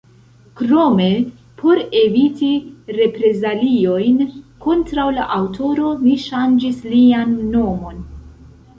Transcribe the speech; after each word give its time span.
Krome, 0.59 1.09
por 1.61 1.81
eviti 1.99 2.49
reprezaliojn 3.01 4.25
kontraŭ 4.67 5.09
la 5.21 5.31
aŭtoro, 5.39 5.95
ni 6.07 6.19
ŝanĝis 6.29 6.85
lian 6.93 7.41
nomon. 7.57 8.07